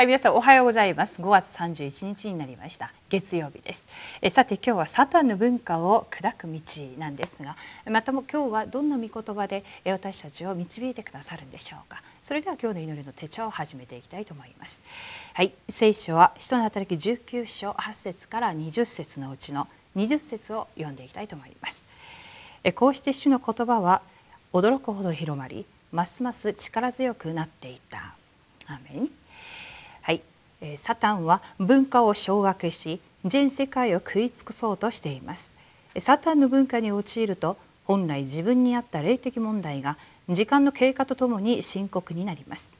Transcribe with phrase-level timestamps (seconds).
[0.00, 1.20] はい、皆さんおはようございます。
[1.20, 2.90] 5月31日になりました。
[3.10, 3.84] 月曜日です。
[4.22, 6.60] えさて今日はサタンの文化を砕く道
[6.96, 7.54] なんですが、
[7.84, 12.02] またも今日はどんな御言葉で私たちを導いてくださるんでしょうか。
[12.24, 14.80] それでは今日の祈りの手帳を始めていきたいと思います。
[15.34, 21.86] はい、聖書は使徒の働き19章8節から20節のうちの20節を読んでいきたいと思います。
[22.64, 24.00] えこうして主の言葉は
[24.54, 28.14] 驚くほど広まり、ますます力強くなっていた。
[28.66, 29.19] アメン。
[30.02, 30.22] はい。
[30.76, 35.52] サタンは文化を掌握し全世界を食い尽くそうとしています。
[35.98, 39.96] サタンの文化に陥ると本来自分に合った霊的問題が
[40.28, 42.70] 時間の経過とともに深刻になります。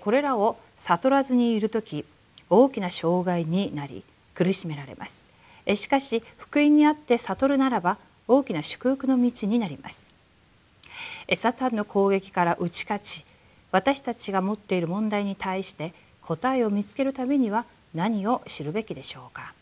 [0.00, 2.04] これらを悟らずにいる時
[2.48, 5.24] 大きな障害になり苦しめられます。
[5.74, 7.98] しかし福音にあって悟るならば
[8.28, 10.08] 大きな祝福の道になります。
[11.34, 13.24] サタンの攻撃から打ち勝ち
[13.72, 15.92] 私たちが持っている問題に対して
[16.30, 19.52] 答えを見つけるためには何を知るべきでしょうか？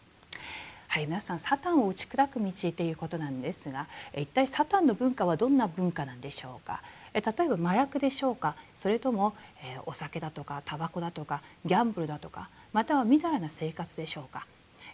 [0.86, 6.82] はい、皆さんサタンを打ち砕く道ということなんですが一体サタンの文化はどんな文化なんでしょうか？
[7.14, 8.54] 例えば麻薬でしょうか？
[8.74, 9.32] それとも、
[9.64, 14.46] えお酒だとかタバコだとかギャンブルだとかまたはみだらな生活でしょうか？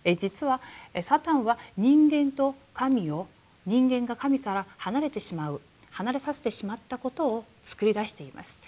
[0.04, 0.60] え実は
[1.00, 3.26] サタンは人間と神を
[3.66, 8.60] 人間が神から離れてしまう離れさせてしまったことを作り出しています。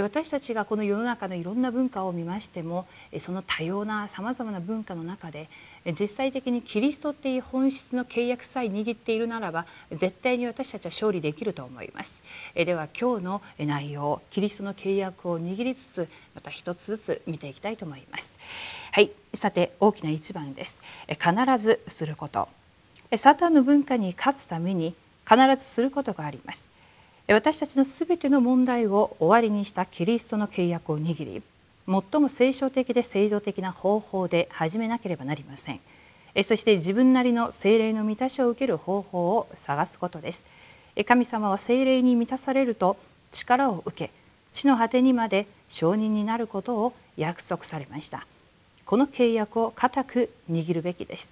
[0.00, 2.86] 私たちがこの世の中のいろんな文化を見ましても
[3.18, 5.50] その多様なさまざまな文化の中で
[5.98, 12.22] 実際的にキリストっていう本質の契約さえ握っているならば絶対に私たちは勝利できると思います。
[12.54, 18.32] では今日の内容キリストの契約を握りつつまた一つずつ見ていきたいと思います。
[18.92, 20.80] はいさて大きな一番です。
[21.08, 22.48] 必ずすること。
[23.16, 24.94] サタンの文化に勝つために
[25.28, 26.64] 必ずすることがあります。
[27.28, 31.42] 私たちのすべての問題を終わりにしたキリストの契約を握り
[31.86, 35.80] 最も聖書的で正常的な方法で始めなければなりません。
[36.42, 40.42] そして自分なりの精霊の満たしを受ける方法を探すことです。
[41.06, 42.96] 神様は精霊に満たされると
[43.32, 44.10] 力を受け
[44.52, 48.26] 地の果てにまで承認になることを約束されました。
[48.84, 51.30] この契約を固く握るべきです。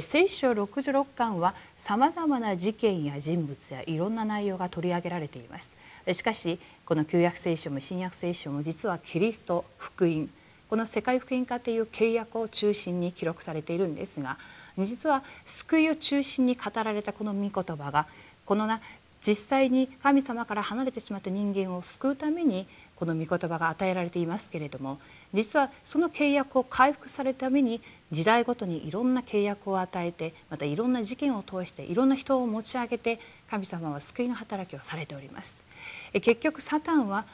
[0.00, 5.76] 聖書66巻はさまざまな事件や人物やいろんな内容が取り上げられています。
[6.12, 10.28] しかしこの旧約聖書も新約聖書も実はキリスト福音。
[10.72, 14.38] この世界福音化という契約を中心に記録されているんですが
[14.78, 18.06] 実は救いを中心に語られたこの御言葉が
[18.46, 18.80] このな
[19.20, 22.66] 実際に神様から離れてしまった人間を救うために
[23.02, 25.00] この御言葉が与えられていますけれども
[25.34, 27.80] 実はその契約を回復されるために
[28.12, 33.18] 時代ごとにいろんな契約を与えてまたいろんな事件を通していろんな人を持ち上げて
[33.50, 35.64] 神様は救いの働きをされております。
[36.12, 37.24] 結局サタンは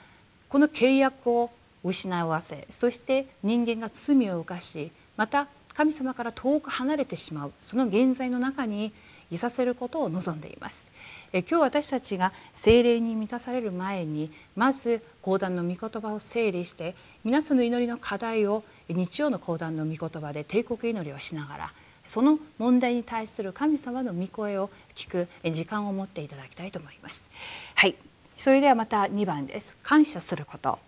[0.48, 1.50] この契約を
[1.84, 8.90] 失わせそして人間が罪を犯しまた神様から遠く離れてしまうその現在の中に
[9.30, 10.90] いさせることを望んでいます
[11.32, 16.94] え今日私たちが精霊に満たされる前にまず講談の御言葉を整理して
[17.24, 21.72] 皆さんの祈りの課題を日曜の講談の御言葉で帝国祈りをしながら
[22.08, 27.22] その問題に対する神様の御声を聞く時間を持っていただきたいと思います。
[27.74, 27.94] はい、
[28.38, 29.76] それではまた2番です。
[29.82, 30.78] 感謝すること。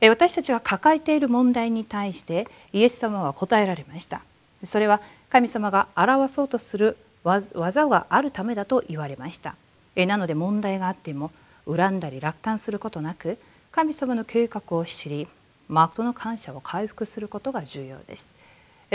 [0.00, 4.22] 私たちが抱えている問題に対してイエス様は答えられました。
[4.62, 9.56] それは神様が表そうとする技があるためだと言われました。
[9.96, 11.30] なので問題があっても
[11.66, 13.38] 恨んだり落胆することなく
[13.72, 15.28] 神様の計画を知り
[15.68, 18.34] 誠の感謝を回復することが重要です。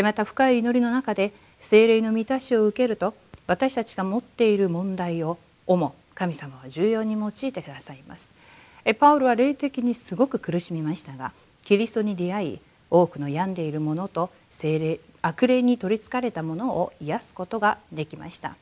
[0.01, 3.13] また深い祈りの中で精霊の満たしを受けると
[3.45, 8.29] 私たちが持っている問題を主神様は重要に用いてくださいます。
[8.99, 11.31] パウロは霊的にすごく苦しみましたが
[11.63, 12.59] キリストに出会い
[12.89, 18.55] 多くの病んでいる者と精霊悪霊に取りつかれたものを癒すことができました。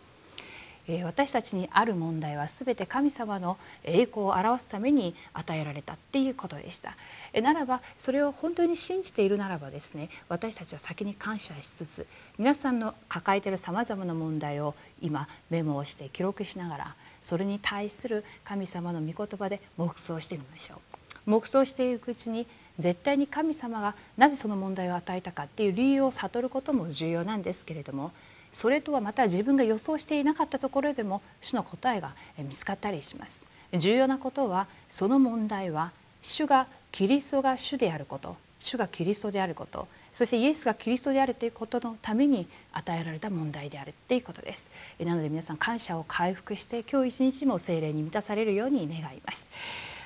[1.04, 6.98] 私たちにある問題は全て神様の栄光を表すために与えられたっていうことでした。
[7.40, 20.91] ならばそれを本当に信じているならばですね私たちは先に感謝しつつ皆さんの抱えているさまざまな問題を今メモをして記録しながらそれに対する神様の御言葉で黙想してみましょう。
[21.26, 22.48] 黙想していくうちに
[22.80, 28.12] 絶対に神様がなぜその問題を与えたかっていう理由を悟ることも重要なんですけれども
[28.52, 33.42] それとはまた自分が予想していなかったところでも主の答えが見つかったりします。
[33.78, 35.92] 重要なことはその問題は
[36.22, 44.70] 主がキリストが主であること主がキリストであることそしてイエスがキリストであるということのために与えられた問題であるっていうことです。
[45.00, 49.50] なので皆さん感謝を回復して今日一日も精霊に満たされるように願います。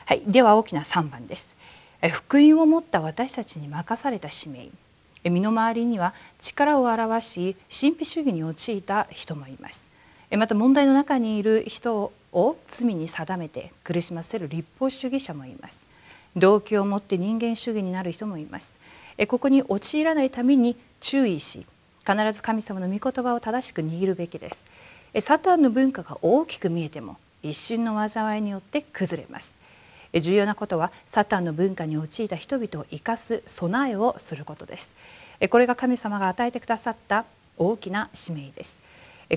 [0.07, 1.55] はい、では大きな3番です。
[2.11, 4.69] 福音を持った私たちに任された使命。
[5.27, 9.89] 身の回りには力を表し神秘主義に陥った人もいます。
[10.29, 15.81] また問題の中にいる人を罪に定めて苦しませる立法主義者もいます。
[16.35, 18.77] 動機を持って人間主義になる人もいます。
[19.27, 21.65] ここに陥らないために注意し
[22.07, 24.65] 必ず神様の御言葉を正しく握るべきです。
[25.19, 29.55] サタンの文化が大きく見えても一瞬の災いによって崩れます。
[30.21, 34.93] 重要なことはサタンの文化に陥った人々を生かす備えをすることです。
[35.49, 37.25] これが神様が与えてくださった
[37.57, 38.77] 大きな使命です。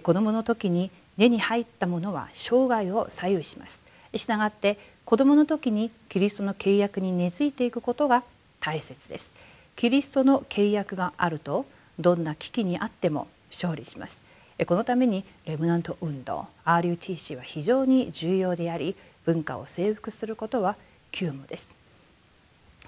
[0.03, 3.85] 子供の時に根に入ったものは生涯を左右します。
[4.15, 8.23] したがって子供の時にキリストの契約に根付いていくことが
[8.61, 9.33] 大切です。
[9.77, 11.67] キリストの契約があると
[11.99, 14.21] どんな危機にあっても勝利します。
[14.67, 18.97] このためにレムナント運動 RUTC は非常に重要であり
[19.29, 20.77] 文化を征服することは
[21.13, 21.69] 急務です。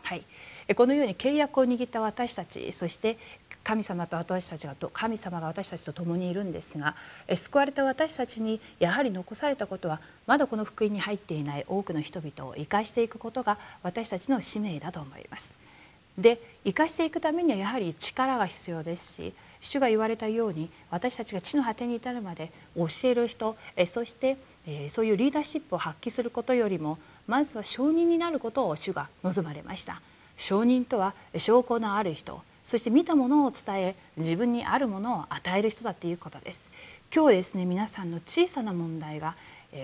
[0.03, 0.25] はい、
[0.75, 3.19] このように契約を握った私たちそして
[3.63, 6.97] 神様と私たちが神様が私たちと共にいるんですが
[7.35, 15.53] 救われた私たちにやはり残されたことはまだこの福音に入っていない多くの人々を生かしていくことが私たちの使命だと思います。
[16.17, 24.37] で生かしていくためにはやはり力が必要ですし主が言われたように私たちが地の果てに至るまで教える人そして
[24.89, 30.01] そういうリーダーシップを発揮することよりもまずは証人になることを主が望まれました。
[30.37, 36.71] 証人とは証拠のある人そして見たものを伝え自分にあるものを与える人だということです。
[37.15, 39.35] 今日ですね皆さんの小さな問題が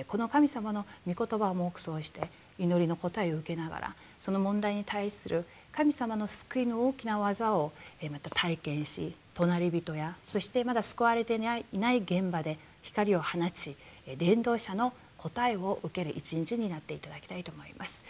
[0.09, 2.29] この神様の御言葉を黙想して
[2.59, 5.45] 祈りの答えを受けながらその問題に対する
[5.77, 7.71] 神様の救いの大きな技を
[8.11, 11.65] また体験し隣人やそしてまだ救われていない
[11.99, 13.77] 現場で光を放ち
[14.17, 18.03] 伝道者の答えを受ける一日になっていただきたいと思います。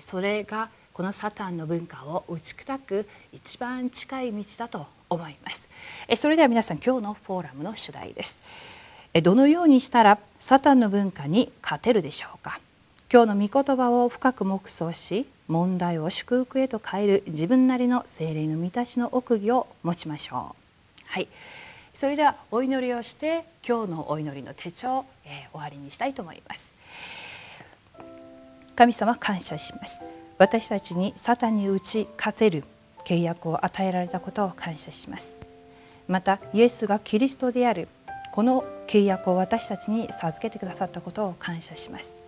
[0.00, 5.68] それがこのサタンの文化を打ち砕く一番近い道だと思います。
[6.16, 8.42] それでは皆さん今日のフォーラムの主題です。
[9.22, 12.60] どのようにしたらサタンの文化に勝てるでしょうか？
[13.14, 21.02] 今日の御言葉を深く黙想し問題を祝福へと変える自分なりの精霊の満たしの奥義を持ちましょう。
[21.06, 21.28] はい、
[21.92, 26.68] それではお祈りをして今日のお祈りの手帳、えー、終わりにしたいと思います。
[28.74, 30.04] 神様感謝します。
[30.38, 32.64] 私たちにサタンに打ち勝てる
[33.06, 35.36] 契約を与えられたことを感謝します。
[36.08, 37.86] またイエスがキリストである
[38.32, 42.23] この契約を私たちに授けてくださったことを感謝します。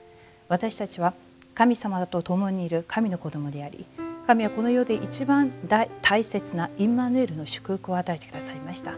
[0.49, 1.15] 私たちは
[1.55, 3.87] 神様と共にいる神の子供であり
[4.27, 5.53] 神はこの世で一番
[6.03, 8.95] 大切なインマヌエルの祝福を与えてくださいました。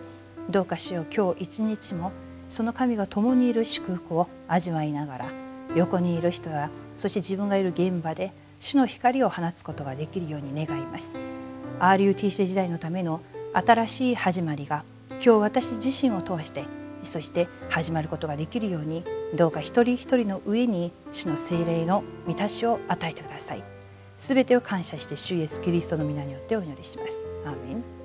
[0.49, 1.07] どうかしよう。
[1.15, 2.13] 今日一日も
[2.49, 5.31] その神が共にいる祝福を味わいながら
[5.77, 11.13] 横にいる人やそして自分がいる現場で主の光を放つことができるように願います。
[11.79, 13.21] RUTC 時代のための
[13.53, 16.65] 新しい始まりが今日私自身を通して
[17.03, 23.65] そして始まることができるようにどうか一人一人の上に主の精霊の満たしを与えてください。
[24.17, 27.23] すべてを感謝して主イエスキリストの皆によってお祈りします。
[27.45, 27.98] アーメン